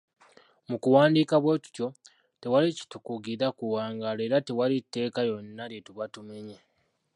"Mu 0.69 0.77
kuwandiika 0.83 1.35
bwe 1.39 1.55
tutyo, 1.63 1.87
tewali 2.41 2.69
kitukugira 2.77 3.47
kuwangaala 3.57 4.21
era 4.27 4.37
tewali 4.47 4.77
tteeka 4.83 5.19
lyonna 5.27 5.63
lye 5.71 5.79
tuba 5.87 6.05
tumenye." 6.13 6.57